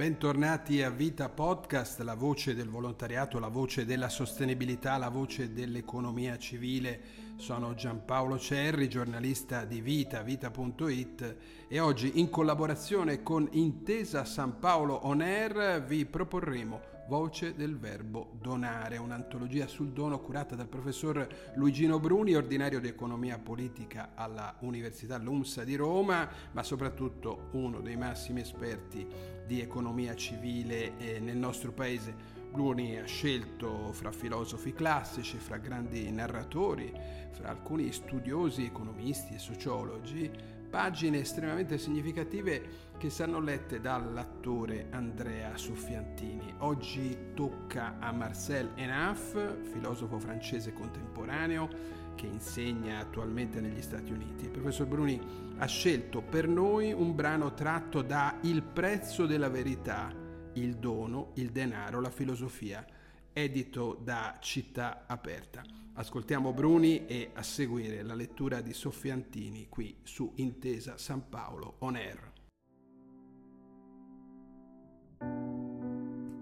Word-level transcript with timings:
Bentornati 0.00 0.82
a 0.82 0.88
Vita 0.88 1.28
Podcast, 1.28 2.00
la 2.00 2.14
voce 2.14 2.54
del 2.54 2.70
volontariato, 2.70 3.38
la 3.38 3.48
voce 3.48 3.84
della 3.84 4.08
sostenibilità, 4.08 4.96
la 4.96 5.10
voce 5.10 5.52
dell'economia 5.52 6.38
civile. 6.38 7.00
Sono 7.36 7.74
Giampaolo 7.74 8.38
Cerri, 8.38 8.88
giornalista 8.88 9.66
di 9.66 9.82
Vita, 9.82 10.22
vita.it 10.22 11.36
e 11.68 11.80
oggi 11.80 12.18
in 12.18 12.30
collaborazione 12.30 13.22
con 13.22 13.46
Intesa 13.50 14.24
San 14.24 14.58
Paolo 14.58 15.00
On 15.02 15.20
Air 15.20 15.84
vi 15.84 16.06
proporremo 16.06 16.80
Voce 17.10 17.56
del 17.56 17.76
Verbo 17.76 18.36
Donare, 18.40 18.96
un'antologia 18.96 19.66
sul 19.66 19.88
dono 19.88 20.20
curata 20.20 20.54
dal 20.54 20.68
professor 20.68 21.26
Luigino 21.56 21.98
Bruni, 21.98 22.36
ordinario 22.36 22.78
di 22.78 22.86
economia 22.86 23.36
politica 23.36 24.12
alla 24.14 24.54
Università 24.60 25.18
LUMSA 25.18 25.64
di 25.64 25.74
Roma, 25.74 26.28
ma 26.52 26.62
soprattutto 26.62 27.48
uno 27.50 27.80
dei 27.80 27.96
massimi 27.96 28.42
esperti 28.42 29.04
di 29.44 29.60
economia 29.60 30.14
civile 30.14 30.92
nel 31.18 31.36
nostro 31.36 31.72
paese. 31.72 32.14
Bruni 32.52 32.96
ha 32.96 33.04
scelto 33.06 33.92
fra 33.92 34.12
filosofi 34.12 34.72
classici, 34.72 35.36
fra 35.38 35.56
grandi 35.56 36.08
narratori, 36.12 36.92
fra 37.32 37.48
alcuni 37.48 37.90
studiosi, 37.90 38.64
economisti 38.64 39.34
e 39.34 39.38
sociologi, 39.40 40.30
pagine 40.70 41.18
estremamente 41.18 41.78
significative 41.78 42.88
che 42.96 43.10
saranno 43.10 43.40
lette 43.40 43.80
dall'attore 43.80 44.86
Andrea 44.90 45.56
Soffiantini. 45.56 46.54
Oggi 46.58 47.32
tocca 47.34 47.96
a 47.98 48.12
Marcel 48.12 48.70
Enaf, 48.76 49.72
filosofo 49.72 50.20
francese 50.20 50.72
contemporaneo 50.72 51.68
che 52.14 52.26
insegna 52.26 53.00
attualmente 53.00 53.60
negli 53.60 53.82
Stati 53.82 54.12
Uniti. 54.12 54.44
Il 54.44 54.50
professor 54.50 54.86
Bruni 54.86 55.20
ha 55.58 55.66
scelto 55.66 56.22
per 56.22 56.46
noi 56.46 56.92
un 56.92 57.14
brano 57.16 57.52
tratto 57.52 58.02
da 58.02 58.36
Il 58.42 58.62
prezzo 58.62 59.26
della 59.26 59.48
verità, 59.48 60.14
il 60.52 60.76
dono, 60.76 61.32
il 61.34 61.50
denaro, 61.50 62.00
la 62.00 62.10
filosofia, 62.10 62.84
edito 63.32 64.00
da 64.02 64.38
Città 64.40 65.04
Aperta. 65.06 65.62
Ascoltiamo 65.94 66.52
Bruni 66.52 67.06
e 67.06 67.30
a 67.34 67.42
seguire 67.42 68.02
la 68.02 68.14
lettura 68.14 68.60
di 68.60 68.72
Soffiantini 68.72 69.68
qui 69.68 69.96
su 70.02 70.32
Intesa 70.36 70.96
San 70.96 71.28
Paolo 71.28 71.76
On 71.80 71.96
Air. 71.96 72.32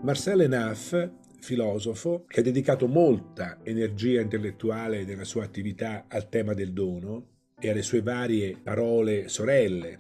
Marcel 0.01 0.43
Enaff, 0.43 1.11
filosofo, 1.41 2.25
che 2.29 2.41
ha 2.41 2.43
dedicato 2.43 2.87
molta 2.87 3.59
energia 3.65 4.21
intellettuale 4.21 5.05
nella 5.05 5.25
sua 5.25 5.45
attività 5.45 6.05
al 6.09 6.29
tema 6.29 6.55
del 6.55 6.73
dono 6.73 7.37
e 7.59 7.71
alle 7.71 7.83
sue 7.83 8.01
varie 8.03 8.57
parole 8.63 9.29
sorelle. 9.29 9.99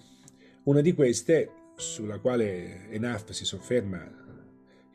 Una 0.65 0.81
di 0.81 0.93
queste, 0.93 1.51
sulla 1.75 2.21
quale 2.21 2.89
Enaff 2.91 3.31
si 3.31 3.45
sofferma 3.45 4.28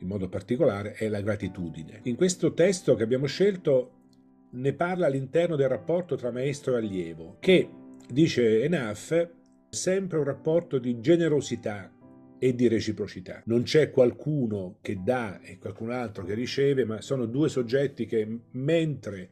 in 0.04 0.10
modo 0.10 0.28
particolare, 0.28 0.92
è 0.92 1.08
la 1.08 1.22
gratitudine. 1.22 2.00
In 2.04 2.14
questo 2.14 2.52
testo 2.52 2.94
che 2.94 3.02
abbiamo 3.02 3.26
scelto 3.26 4.02
ne 4.50 4.72
parla 4.74 5.06
all'interno 5.06 5.56
del 5.56 5.68
rapporto 5.68 6.14
tra 6.14 6.30
maestro 6.30 6.74
e 6.74 6.78
allievo, 6.78 7.36
che, 7.40 7.68
dice 8.08 8.62
Enaf, 8.62 9.12
è 9.12 9.30
sempre 9.70 10.18
un 10.18 10.24
rapporto 10.24 10.78
di 10.78 11.00
generosità 11.00 11.90
e 12.38 12.54
di 12.54 12.68
reciprocità. 12.68 13.42
Non 13.46 13.62
c'è 13.62 13.90
qualcuno 13.90 14.76
che 14.82 15.00
dà 15.02 15.40
e 15.40 15.58
qualcun 15.58 15.90
altro 15.90 16.24
che 16.24 16.34
riceve, 16.34 16.84
ma 16.84 17.00
sono 17.00 17.24
due 17.24 17.48
soggetti 17.48 18.04
che 18.04 18.40
mentre 18.50 19.30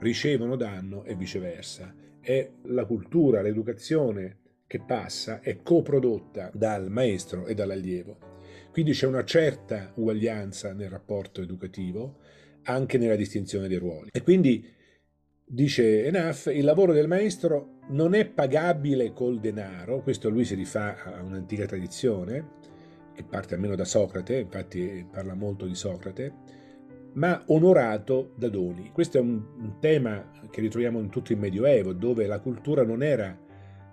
ricevono 0.00 0.56
danno 0.56 1.04
e 1.04 1.16
viceversa. 1.16 1.94
È 2.20 2.50
la 2.64 2.84
cultura, 2.84 3.40
l'educazione 3.40 4.36
che 4.66 4.82
passa 4.86 5.40
è 5.40 5.62
coprodotta 5.62 6.50
dal 6.52 6.90
maestro 6.90 7.46
e 7.46 7.54
dall'allievo. 7.54 8.29
Quindi 8.70 8.92
c'è 8.92 9.06
una 9.06 9.24
certa 9.24 9.92
uguaglianza 9.96 10.72
nel 10.72 10.88
rapporto 10.88 11.40
educativo, 11.42 12.18
anche 12.64 12.98
nella 12.98 13.16
distinzione 13.16 13.68
dei 13.68 13.78
ruoli. 13.78 14.10
E 14.12 14.22
quindi, 14.22 14.64
dice 15.44 16.04
Enaf, 16.04 16.46
il 16.46 16.64
lavoro 16.64 16.92
del 16.92 17.08
maestro 17.08 17.78
non 17.88 18.14
è 18.14 18.26
pagabile 18.26 19.12
col 19.12 19.40
denaro, 19.40 20.02
questo 20.02 20.28
lui 20.28 20.44
si 20.44 20.54
rifà 20.54 21.02
a 21.02 21.22
un'antica 21.22 21.66
tradizione, 21.66 22.58
che 23.14 23.24
parte 23.24 23.54
almeno 23.54 23.74
da 23.74 23.84
Socrate, 23.84 24.36
infatti 24.36 25.06
parla 25.10 25.34
molto 25.34 25.66
di 25.66 25.74
Socrate, 25.74 26.32
ma 27.14 27.42
onorato 27.46 28.32
da 28.36 28.48
doni. 28.48 28.90
Questo 28.92 29.18
è 29.18 29.20
un, 29.20 29.78
tema 29.80 30.30
che 30.50 30.60
ritroviamo 30.60 31.00
in 31.00 31.08
tutto 31.08 31.32
il 31.32 31.38
Medioevo, 31.38 31.92
dove 31.92 32.26
la 32.26 32.38
cultura 32.40 32.84
non 32.84 33.02
era, 33.02 33.36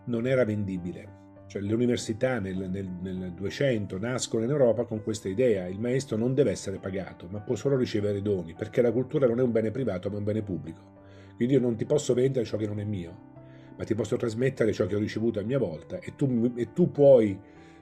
non 0.05 0.27
era 0.27 0.45
vendibile. 0.45 1.15
Cioè, 1.47 1.61
le 1.61 1.73
università 1.73 2.39
nel, 2.39 2.69
nel, 2.69 2.87
nel 2.87 3.31
200 3.31 3.97
nascono 3.97 4.43
in 4.43 4.49
Europa 4.49 4.83
con 4.83 5.01
questa 5.01 5.29
idea, 5.29 5.67
il 5.67 5.79
maestro 5.79 6.17
non 6.17 6.33
deve 6.33 6.51
essere 6.51 6.77
pagato, 6.77 7.27
ma 7.29 7.39
può 7.39 7.55
solo 7.55 7.77
ricevere 7.77 8.21
doni, 8.21 8.53
perché 8.53 8.81
la 8.81 8.91
cultura 8.91 9.27
non 9.27 9.39
è 9.39 9.43
un 9.43 9.51
bene 9.51 9.71
privato, 9.71 10.09
ma 10.09 10.17
un 10.17 10.25
bene 10.25 10.41
pubblico. 10.41 10.95
Quindi 11.35 11.53
io 11.53 11.61
non 11.61 11.77
ti 11.77 11.85
posso 11.85 12.13
vendere 12.13 12.45
ciò 12.45 12.57
che 12.57 12.67
non 12.67 12.81
è 12.81 12.83
mio, 12.83 13.35
ma 13.77 13.85
ti 13.85 13.95
posso 13.95 14.17
trasmettere 14.17 14.73
ciò 14.73 14.87
che 14.87 14.95
ho 14.95 14.99
ricevuto 14.99 15.39
a 15.39 15.43
mia 15.43 15.57
volta 15.57 15.99
e 15.99 16.15
tu, 16.15 16.51
e 16.55 16.73
tu 16.73 16.91
puoi 16.91 17.39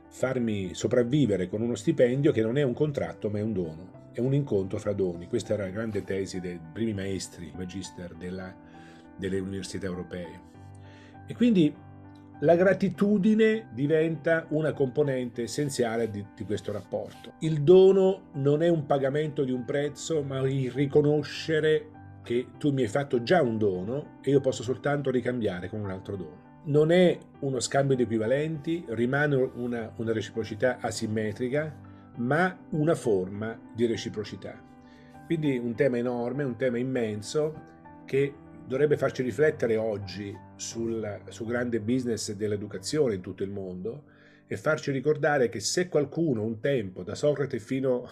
farmi 0.08 0.74
sopravvivere 0.76 1.48
con 1.48 1.62
uno 1.62 1.74
stipendio 1.74 2.32
che 2.32 2.42
non 2.42 2.58
è 2.58 2.62
un 2.62 2.74
contratto, 2.74 3.30
ma 3.32 3.40
è 3.40 3.42
un 3.42 3.54
dono, 3.54 4.10
è 4.12 4.20
un 4.20 4.36
incontro 4.36 4.78
fra 4.78 4.94
doni. 4.94 5.28
Questa 5.28 5.54
era 5.54 5.64
la 5.64 5.72
grande 5.72 6.04
tesi 6.04 6.40
dei 6.40 6.60
primi 6.72 6.94
maestri, 6.94 7.52
magister 7.56 8.14
della, 8.14 8.54
delle 9.18 9.40
università 9.40 9.88
europee. 9.88 10.54
E 11.26 11.34
quindi 11.34 11.74
la 12.40 12.56
gratitudine 12.56 13.68
diventa 13.72 14.46
una 14.50 14.74
componente 14.74 15.44
essenziale 15.44 16.10
di, 16.10 16.26
di, 16.36 16.44
questo 16.44 16.72
rapporto. 16.72 17.34
Il 17.40 17.62
dono 17.62 18.30
non 18.34 18.62
è 18.62 18.68
un 18.68 18.86
pagamento 18.86 19.44
di 19.44 19.52
un 19.52 19.64
prezzo, 19.64 20.22
ma 20.22 20.40
il 20.48 20.70
riconoscere 20.72 21.90
che 22.24 22.48
tu 22.58 22.74
mi 22.74 22.82
hai 22.82 22.88
fatto 22.88 23.24
già 23.24 23.42
un 23.42 23.58
dono 23.58 24.18
e 24.22 24.32
io 24.32 24.42
posso 24.42 24.64
soltanto 24.64 25.12
ricambiare 25.12 25.70
con 25.70 25.80
un 25.80 25.90
altro 25.90 26.16
dono. 26.18 26.44
Non 26.66 26.92
è 26.92 27.18
uno 27.40 27.60
scambio 27.60 27.96
di 27.96 28.04
equivalenti, 28.04 28.84
rimane 28.90 29.36
una, 29.36 29.94
una 29.96 30.12
reciprocità 30.12 30.80
asimmetrica, 30.82 31.74
ma 32.18 32.58
una 32.72 32.96
forma 32.96 33.58
di 33.74 33.86
reciprocità. 33.86 34.60
Quindi 35.26 35.58
un 35.58 35.74
tema 35.76 35.98
enorme, 35.98 36.44
un 36.44 36.56
tema 36.56 36.78
immenso 36.78 37.74
che 38.06 38.34
dovrebbe 38.68 38.98
farci 38.98 39.22
riflettere 39.22 39.78
oggi 39.78 40.36
sul, 40.56 41.22
sul 41.30 41.48
grande 41.48 41.80
business 41.80 42.32
dell'educazione 42.34 43.16
in 43.16 43.22
tutto 43.22 43.44
il 43.44 43.52
mondo 43.52 44.04
e 44.48 44.58
farci 44.58 44.92
ricordare 44.92 45.50
che 45.50 45.60
se 45.60 45.88
qualcuno 45.88 46.44
un 46.44 46.60
tempo, 46.60 47.04
da 47.04 47.16
Socrate 47.16 47.60
fino 47.60 48.08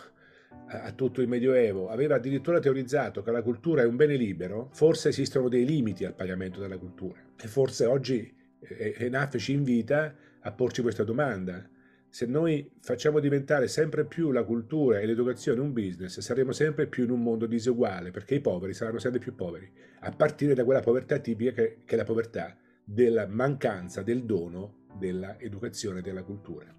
a 0.67 0.91
tutto 0.93 1.21
il 1.21 1.27
Medioevo, 1.27 1.89
aveva 1.89 2.15
addirittura 2.15 2.59
teorizzato 2.59 3.21
che 3.21 3.31
la 3.31 3.41
cultura 3.41 3.81
è 3.81 3.85
un 3.85 3.95
bene 3.95 4.15
libero, 4.15 4.69
forse 4.71 5.09
esistono 5.09 5.49
dei 5.49 5.65
limiti 5.65 6.05
al 6.05 6.15
pagamento 6.15 6.59
della 6.59 6.77
cultura. 6.77 7.19
E 7.39 7.47
forse 7.47 7.85
oggi 7.85 8.33
Enaf 8.59 9.37
ci 9.37 9.53
invita 9.53 10.15
a 10.39 10.51
porci 10.51 10.81
questa 10.81 11.03
domanda 11.03 11.67
se 12.13 12.27
noi 12.27 12.69
facciamo 12.79 13.19
diventare 13.19 13.67
sempre 13.67 14.05
più 14.05 14.29
la 14.29 14.43
cultura 14.43 14.99
e 14.99 15.05
l'educazione 15.07 15.61
un 15.61 15.73
business, 15.73 16.19
saremo 16.19 16.51
sempre 16.51 16.85
più 16.85 17.05
in 17.05 17.09
un 17.09 17.23
mondo 17.23 17.47
diseguale, 17.47 18.11
perché 18.11 18.35
i 18.35 18.39
poveri 18.39 18.75
saranno 18.75 18.99
sempre 18.99 19.19
più 19.19 19.33
poveri, 19.33 19.67
a 20.01 20.11
partire 20.11 20.53
da 20.53 20.63
quella 20.63 20.81
povertà 20.81 21.17
tipica 21.17 21.53
che, 21.53 21.79
che 21.83 21.95
è 21.95 21.97
la 21.97 22.03
povertà 22.03 22.55
della 22.83 23.25
mancanza 23.25 24.03
del 24.03 24.25
dono 24.25 24.83
dell'educazione 24.95 25.99
e 25.99 26.01
della 26.03 26.21
cultura. 26.21 26.71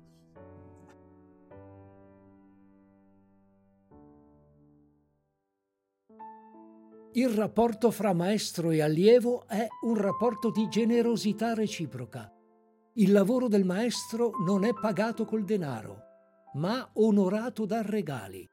Il 7.14 7.28
rapporto 7.30 7.90
fra 7.90 8.12
maestro 8.12 8.70
e 8.70 8.82
allievo 8.82 9.48
è 9.48 9.66
un 9.82 9.96
rapporto 9.96 10.52
di 10.52 10.68
generosità 10.68 11.54
reciproca 11.54 12.33
il 12.96 13.10
lavoro 13.10 13.48
del 13.48 13.64
maestro 13.64 14.30
non 14.46 14.64
è 14.64 14.72
pagato 14.72 15.24
col 15.24 15.44
denaro, 15.44 16.02
ma 16.54 16.88
onorato 16.94 17.66
da 17.66 17.82
regali. 17.82 18.48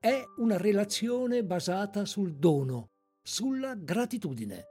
È 0.00 0.20
una 0.38 0.56
relazione 0.56 1.44
basata 1.44 2.04
sul 2.04 2.34
dono, 2.34 2.88
sulla 3.22 3.74
gratitudine. 3.74 4.64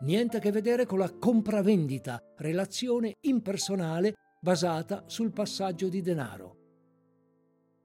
Niente 0.00 0.36
a 0.36 0.40
che 0.40 0.52
vedere 0.52 0.84
con 0.84 0.98
la 0.98 1.10
compravendita, 1.10 2.20
relazione 2.36 3.16
impersonale 3.20 4.14
basata 4.40 5.04
sul 5.06 5.32
passaggio 5.32 5.88
di 5.88 6.02
denaro. 6.02 6.56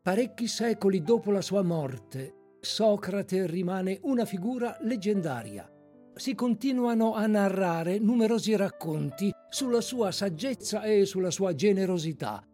Parecchi 0.01 0.47
secoli 0.47 1.01
dopo 1.01 1.31
la 1.31 1.41
sua 1.41 1.61
morte, 1.61 2.57
Socrate 2.59 3.47
rimane 3.47 3.99
una 4.03 4.25
figura 4.25 4.77
leggendaria 4.81 5.71
si 6.15 6.35
continuano 6.35 7.13
a 7.13 7.25
narrare 7.27 7.99
numerosi 7.99 8.55
racconti 8.55 9.31
sulla 9.49 9.81
sua 9.81 10.11
saggezza 10.11 10.83
e 10.83 11.05
sulla 11.05 11.31
sua 11.31 11.55
generosità. 11.55 12.45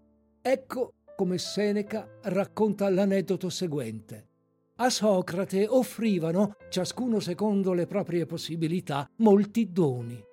Ecco 0.41 0.93
come 1.15 1.37
Seneca 1.37 2.07
racconta 2.23 2.89
l'aneddoto 2.89 3.49
seguente. 3.49 4.27
A 4.75 4.91
Socrate 4.91 5.65
offrivano, 5.67 6.55
ciascuno 6.69 7.19
secondo 7.19 7.73
le 7.73 7.87
proprie 7.87 8.27
possibilità, 8.27 9.09
molti 9.17 9.71
doni. 9.71 10.23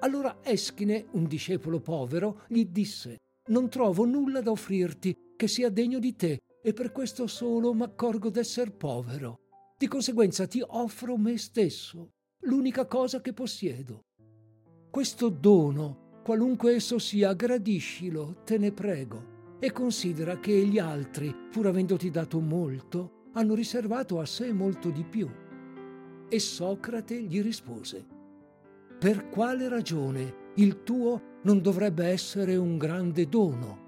Allora 0.00 0.38
Eschine, 0.42 1.06
un 1.12 1.26
discepolo 1.26 1.78
povero, 1.78 2.42
gli 2.48 2.64
disse 2.64 3.18
Non 3.50 3.68
trovo 3.68 4.04
nulla 4.04 4.40
da 4.40 4.50
offrirti 4.50 5.16
che 5.36 5.46
sia 5.46 5.70
degno 5.70 6.00
di 6.00 6.16
te, 6.16 6.38
e 6.60 6.72
per 6.72 6.90
questo 6.90 7.28
solo 7.28 7.72
m'accorgo 7.72 8.30
d'esser 8.30 8.72
povero. 8.72 9.38
Di 9.78 9.86
conseguenza 9.86 10.48
ti 10.48 10.60
offro 10.66 11.16
me 11.16 11.38
stesso, 11.38 12.10
l'unica 12.48 12.86
cosa 12.86 13.20
che 13.20 13.34
possiedo. 13.34 14.06
Questo 14.90 15.28
dono, 15.28 16.20
qualunque 16.24 16.76
esso 16.76 16.98
sia, 16.98 17.34
gradiscilo, 17.34 18.40
te 18.44 18.56
ne 18.56 18.72
prego, 18.72 19.56
e 19.60 19.70
considera 19.70 20.38
che 20.40 20.66
gli 20.66 20.78
altri, 20.78 21.34
pur 21.50 21.66
avendoti 21.66 22.10
dato 22.10 22.40
molto, 22.40 23.26
hanno 23.34 23.54
riservato 23.54 24.18
a 24.18 24.24
sé 24.24 24.52
molto 24.52 24.88
di 24.88 25.04
più. 25.04 25.28
E 26.28 26.38
Socrate 26.38 27.22
gli 27.22 27.42
rispose, 27.42 28.06
Per 28.98 29.28
quale 29.28 29.68
ragione 29.68 30.52
il 30.56 30.82
tuo 30.82 31.40
non 31.42 31.60
dovrebbe 31.60 32.06
essere 32.06 32.56
un 32.56 32.78
grande 32.78 33.28
dono, 33.28 33.86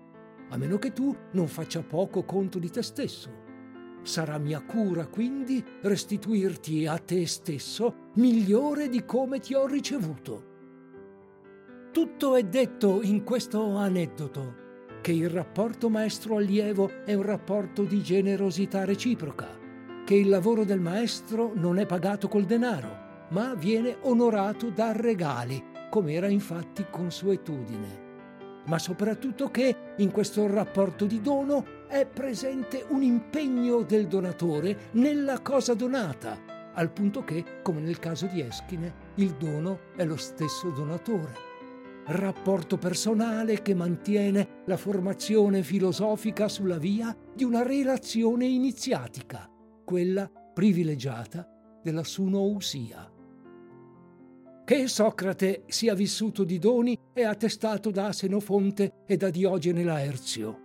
a 0.51 0.57
meno 0.59 0.79
che 0.79 0.93
tu 0.93 1.17
non 1.33 1.49
faccia 1.49 1.83
poco 1.83 2.25
conto 2.25 2.59
di 2.59 2.71
te 2.71 2.83
stesso? 2.83 3.40
Sarà 4.03 4.39
mia 4.39 4.63
cura 4.63 5.07
quindi 5.07 5.63
restituirti 5.83 6.87
a 6.87 6.99
te 6.99 7.27
stesso 7.27 8.11
migliore 8.15 8.89
di 8.89 9.05
come 9.05 9.41
ti 9.41 9.55
ho 9.55 9.67
ricevuto. 9.67 10.49
Tutto 11.93 12.37
è 12.37 12.43
detto 12.45 13.03
in 13.03 13.25
questo 13.25 13.77
aneddoto, 13.77 14.55
che 15.03 15.13
il 15.13 15.29
rapporto 15.29 15.89
maestro-allievo 15.89 17.05
è 17.05 17.15
un 17.15 17.23
rapporto 17.23 17.83
di 17.83 18.03
generosità 18.03 18.85
reciproca, 18.85 19.49
che 20.05 20.15
il 20.15 20.29
lavoro 20.29 20.65
del 20.65 20.81
maestro 20.81 21.53
non 21.55 21.79
è 21.79 21.87
pagato 21.87 22.29
col 22.29 22.45
denaro, 22.45 23.27
ma 23.31 23.55
viene 23.55 23.97
onorato 24.03 24.71
da 24.71 24.93
regali, 24.93 25.63
come 25.91 26.13
era 26.13 26.29
infatti 26.29 26.87
consuetudine. 26.91 28.10
Ma 28.67 28.79
soprattutto 28.79 29.51
che 29.51 29.95
in 29.97 30.11
questo 30.11 30.47
rapporto 30.47 31.07
di 31.07 31.21
dono 31.21 31.87
è 31.89 32.07
presente 32.07 32.85
un 32.89 33.03
impegno 33.03 33.83
del 33.83 34.07
donatore 34.07 34.91
nella 34.93 35.41
cosa 35.41 35.75
donata, 35.75 36.71
al 36.75 36.93
punto 36.93 37.25
che, 37.25 37.61
come 37.63 37.81
nel 37.81 37.99
caso 37.99 38.27
di 38.27 38.41
Eschine, 38.41 39.09
il 39.17 39.33
dono 39.35 39.81
è 39.97 40.05
lo 40.05 40.17
stesso 40.17 40.71
donatore. 40.71 41.49
Rapporto 42.07 42.77
personale 42.77 43.61
che 43.63 43.75
mantiene 43.75 44.63
la 44.67 44.77
formazione 44.77 45.63
filosofica 45.63 46.49
sulla 46.49 46.79
via 46.79 47.15
di 47.35 47.45
una 47.45 47.63
relazione 47.63 48.47
iniziatica, 48.47 49.49
quella 49.85 50.31
privilegiata 50.53 51.47
della 51.83 52.05
sunousia. 52.05 53.10
Che 54.71 54.87
Socrate 54.87 55.65
sia 55.67 55.95
vissuto 55.95 56.45
di 56.45 56.61
doni 56.61 56.97
è 57.13 57.25
attestato 57.25 57.91
da 57.91 58.13
Senofonte 58.13 59.03
e 59.05 59.17
da 59.17 59.29
Diogene 59.29 59.83
Laerzio. 59.83 60.61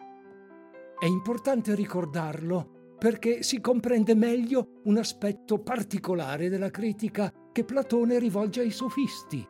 È 1.00 1.06
importante 1.06 1.74
ricordarlo 1.74 2.98
perché 3.00 3.42
si 3.42 3.60
comprende 3.60 4.14
meglio 4.14 4.82
un 4.84 4.98
aspetto 4.98 5.58
particolare 5.58 6.50
della 6.50 6.70
critica 6.70 7.34
che 7.52 7.64
Platone 7.64 8.20
rivolge 8.20 8.62
ai 8.62 8.70
sofisti. 8.70 9.44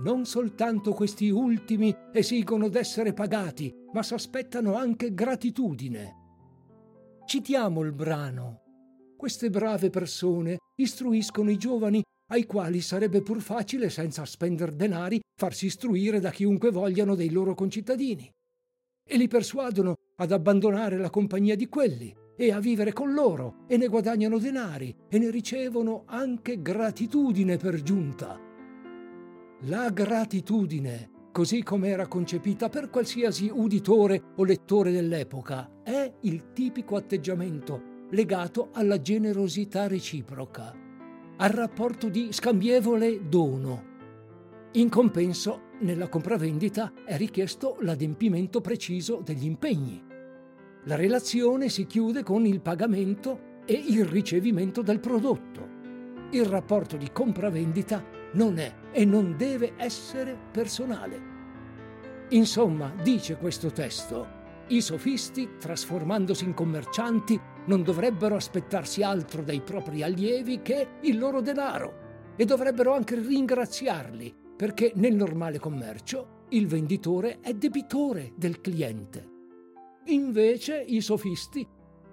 Non 0.00 0.26
soltanto 0.26 0.92
questi 0.92 1.30
ultimi 1.30 1.96
esigono 2.12 2.68
d'essere 2.68 3.14
pagati, 3.14 3.74
ma 3.94 4.02
s'aspettano 4.02 4.74
anche 4.74 5.14
gratitudine. 5.14 6.16
Citiamo 7.24 7.80
il 7.80 7.94
brano. 7.94 8.60
Queste 9.16 9.48
brave 9.48 9.88
persone 9.88 10.58
istruiscono 10.74 11.50
i 11.50 11.56
giovani 11.56 12.02
ai 12.28 12.44
quali 12.44 12.80
sarebbe 12.80 13.22
pur 13.22 13.40
facile, 13.40 13.90
senza 13.90 14.24
spender 14.24 14.72
denari, 14.72 15.20
farsi 15.38 15.66
istruire 15.66 16.18
da 16.18 16.30
chiunque 16.30 16.70
vogliano 16.70 17.14
dei 17.14 17.30
loro 17.30 17.54
concittadini. 17.54 18.28
E 19.08 19.16
li 19.16 19.28
persuadono 19.28 19.94
ad 20.16 20.32
abbandonare 20.32 20.96
la 20.98 21.10
compagnia 21.10 21.54
di 21.54 21.68
quelli 21.68 22.14
e 22.36 22.52
a 22.52 22.58
vivere 22.58 22.92
con 22.92 23.12
loro 23.12 23.64
e 23.68 23.76
ne 23.76 23.86
guadagnano 23.86 24.38
denari 24.38 24.94
e 25.08 25.18
ne 25.18 25.30
ricevono 25.30 26.02
anche 26.06 26.60
gratitudine 26.60 27.56
per 27.56 27.82
giunta. 27.82 28.38
La 29.62 29.90
gratitudine, 29.90 31.10
così 31.32 31.62
come 31.62 31.88
era 31.88 32.08
concepita 32.08 32.68
per 32.68 32.90
qualsiasi 32.90 33.48
uditore 33.52 34.32
o 34.36 34.44
lettore 34.44 34.90
dell'epoca, 34.90 35.82
è 35.82 36.12
il 36.22 36.52
tipico 36.52 36.96
atteggiamento 36.96 37.94
legato 38.10 38.70
alla 38.72 39.00
generosità 39.00 39.86
reciproca 39.86 40.84
al 41.38 41.50
rapporto 41.50 42.08
di 42.08 42.32
scambievole 42.32 43.28
dono. 43.28 43.94
In 44.72 44.88
compenso, 44.88 45.64
nella 45.80 46.08
compravendita 46.08 46.92
è 47.04 47.16
richiesto 47.16 47.76
l'adempimento 47.80 48.60
preciso 48.60 49.20
degli 49.22 49.44
impegni. 49.44 50.02
La 50.84 50.94
relazione 50.94 51.68
si 51.68 51.86
chiude 51.86 52.22
con 52.22 52.46
il 52.46 52.60
pagamento 52.60 53.62
e 53.66 53.74
il 53.74 54.06
ricevimento 54.06 54.80
del 54.80 55.00
prodotto. 55.00 55.74
Il 56.30 56.46
rapporto 56.46 56.96
di 56.96 57.10
compravendita 57.12 58.02
non 58.32 58.58
è 58.58 58.72
e 58.92 59.04
non 59.04 59.36
deve 59.36 59.74
essere 59.76 60.36
personale. 60.50 61.34
Insomma, 62.30 62.92
dice 63.02 63.36
questo 63.36 63.70
testo, 63.70 64.35
i 64.68 64.80
sofisti, 64.80 65.50
trasformandosi 65.60 66.44
in 66.44 66.52
commercianti, 66.52 67.38
non 67.66 67.84
dovrebbero 67.84 68.34
aspettarsi 68.34 69.02
altro 69.02 69.42
dai 69.42 69.60
propri 69.60 70.02
allievi 70.02 70.60
che 70.60 70.88
il 71.02 71.18
loro 71.18 71.40
denaro 71.40 72.34
e 72.36 72.44
dovrebbero 72.44 72.92
anche 72.92 73.14
ringraziarli, 73.14 74.34
perché 74.56 74.90
nel 74.96 75.14
normale 75.14 75.60
commercio 75.60 76.44
il 76.50 76.66
venditore 76.66 77.38
è 77.40 77.54
debitore 77.54 78.32
del 78.36 78.60
cliente. 78.60 79.34
Invece 80.06 80.82
i 80.84 81.00
sofisti, 81.00 81.66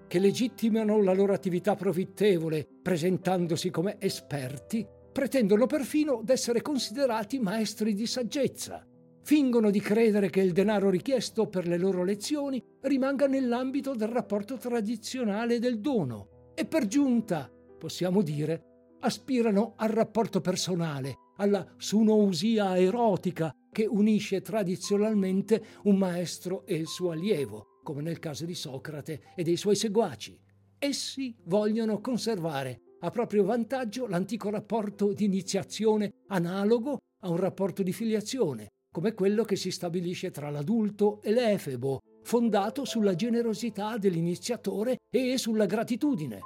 che 0.06 0.18
legittimano 0.20 1.02
la 1.02 1.12
loro 1.12 1.32
attività 1.32 1.74
profittevole 1.74 2.64
presentandosi 2.82 3.70
come 3.70 3.96
esperti, 3.98 4.86
pretendono 5.12 5.66
perfino 5.66 6.20
d'essere 6.22 6.62
considerati 6.62 7.40
maestri 7.40 7.94
di 7.94 8.06
saggezza 8.06 8.86
fingono 9.24 9.70
di 9.70 9.80
credere 9.80 10.28
che 10.28 10.42
il 10.42 10.52
denaro 10.52 10.90
richiesto 10.90 11.48
per 11.48 11.66
le 11.66 11.78
loro 11.78 12.04
lezioni 12.04 12.62
rimanga 12.82 13.26
nell'ambito 13.26 13.94
del 13.94 14.08
rapporto 14.08 14.58
tradizionale 14.58 15.58
del 15.58 15.80
dono 15.80 16.52
e 16.54 16.66
per 16.66 16.86
giunta, 16.86 17.50
possiamo 17.78 18.20
dire, 18.20 18.96
aspirano 19.00 19.72
al 19.76 19.88
rapporto 19.88 20.42
personale, 20.42 21.16
alla 21.38 21.66
sunousia 21.78 22.78
erotica 22.78 23.54
che 23.72 23.86
unisce 23.86 24.42
tradizionalmente 24.42 25.64
un 25.84 25.96
maestro 25.96 26.66
e 26.66 26.76
il 26.76 26.86
suo 26.86 27.10
allievo, 27.10 27.80
come 27.82 28.02
nel 28.02 28.18
caso 28.18 28.44
di 28.44 28.54
Socrate 28.54 29.32
e 29.34 29.42
dei 29.42 29.56
suoi 29.56 29.74
seguaci. 29.74 30.38
Essi 30.78 31.34
vogliono 31.44 31.98
conservare 32.00 32.80
a 33.00 33.10
proprio 33.10 33.44
vantaggio 33.44 34.06
l'antico 34.06 34.50
rapporto 34.50 35.14
di 35.14 35.24
iniziazione 35.24 36.12
analogo 36.28 36.98
a 37.20 37.30
un 37.30 37.36
rapporto 37.36 37.82
di 37.82 37.92
filiazione, 37.92 38.68
come 38.94 39.12
quello 39.12 39.42
che 39.42 39.56
si 39.56 39.72
stabilisce 39.72 40.30
tra 40.30 40.50
l'adulto 40.50 41.20
e 41.20 41.32
l'efebo, 41.32 41.98
fondato 42.22 42.84
sulla 42.84 43.16
generosità 43.16 43.98
dell'iniziatore 43.98 44.98
e 45.10 45.36
sulla 45.36 45.66
gratitudine. 45.66 46.38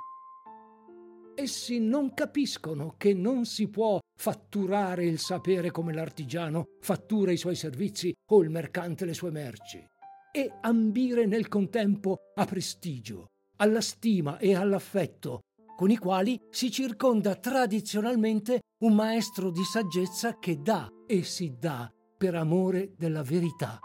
Essi 1.34 1.78
non 1.78 2.14
capiscono 2.14 2.94
che 2.96 3.12
non 3.12 3.44
si 3.44 3.68
può 3.68 3.98
fatturare 4.18 5.04
il 5.04 5.18
sapere 5.18 5.70
come 5.70 5.92
l'artigiano 5.92 6.64
fattura 6.80 7.32
i 7.32 7.36
suoi 7.36 7.54
servizi 7.54 8.14
o 8.30 8.42
il 8.42 8.48
mercante 8.48 9.04
le 9.04 9.12
sue 9.12 9.30
merci, 9.30 9.84
e 10.32 10.50
ambire 10.62 11.26
nel 11.26 11.48
contempo 11.48 12.16
a 12.34 12.46
prestigio, 12.46 13.26
alla 13.58 13.82
stima 13.82 14.38
e 14.38 14.54
all'affetto, 14.54 15.40
con 15.76 15.90
i 15.90 15.98
quali 15.98 16.40
si 16.48 16.70
circonda 16.70 17.34
tradizionalmente 17.34 18.60
un 18.84 18.94
maestro 18.94 19.50
di 19.50 19.64
saggezza 19.64 20.38
che 20.38 20.62
dà 20.62 20.88
e 21.06 21.22
si 21.24 21.54
dà 21.58 21.92
per 22.18 22.34
amore 22.34 22.94
della 22.96 23.22
verità. 23.22 23.78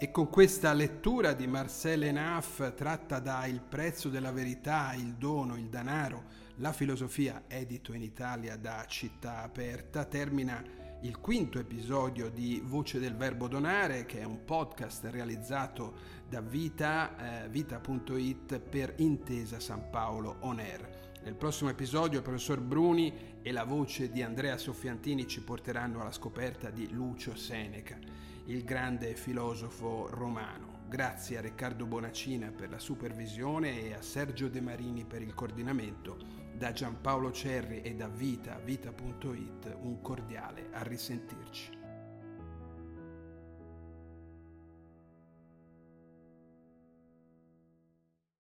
E 0.00 0.10
con 0.10 0.28
questa 0.28 0.72
lettura 0.72 1.32
di 1.32 1.46
Marcel 1.46 2.02
Enaf 2.02 2.74
tratta 2.74 3.20
da 3.20 3.46
Il 3.46 3.60
prezzo 3.60 4.08
della 4.08 4.32
verità, 4.32 4.92
il 4.94 5.14
dono, 5.14 5.56
il 5.56 5.68
danaro, 5.68 6.24
la 6.56 6.72
filosofia, 6.72 7.44
edito 7.46 7.92
in 7.92 8.02
Italia 8.02 8.56
da 8.56 8.84
Città 8.88 9.42
Aperta, 9.44 10.04
termina 10.04 10.83
il 11.04 11.20
quinto 11.20 11.58
episodio 11.58 12.30
di 12.30 12.62
Voce 12.64 12.98
del 12.98 13.14
Verbo 13.14 13.46
Donare, 13.46 14.06
che 14.06 14.20
è 14.20 14.24
un 14.24 14.42
podcast 14.42 15.04
realizzato 15.04 15.96
da 16.26 16.40
Vita, 16.40 17.44
eh, 17.44 17.48
vita.it 17.50 18.58
per 18.58 18.94
Intesa 18.96 19.60
San 19.60 19.90
Paolo 19.90 20.36
On 20.40 20.58
Air. 20.58 21.12
Nel 21.22 21.34
prossimo 21.34 21.68
episodio 21.68 22.18
il 22.18 22.24
professor 22.24 22.58
Bruni 22.58 23.12
e 23.42 23.52
la 23.52 23.64
voce 23.64 24.10
di 24.10 24.22
Andrea 24.22 24.56
Soffiantini 24.56 25.26
ci 25.26 25.42
porteranno 25.42 26.00
alla 26.00 26.10
scoperta 26.10 26.70
di 26.70 26.90
Lucio 26.90 27.36
Seneca, 27.36 27.98
il 28.46 28.64
grande 28.64 29.14
filosofo 29.14 30.08
romano. 30.10 30.82
Grazie 30.88 31.38
a 31.38 31.40
Riccardo 31.40 31.86
Bonacina 31.86 32.50
per 32.50 32.68
la 32.68 32.78
supervisione 32.78 33.82
e 33.82 33.94
a 33.94 34.02
Sergio 34.02 34.48
De 34.48 34.60
Marini 34.60 35.04
per 35.04 35.22
il 35.22 35.34
coordinamento 35.34 36.18
da 36.52 36.72
Giampaolo 36.72 37.32
Cerri 37.32 37.80
e 37.80 37.94
da 37.94 38.08
Vita, 38.08 38.58
vita.it, 38.62 39.76
un 39.80 40.00
cordiale 40.02 40.68
a 40.72 40.82
risentirci. 40.82 41.83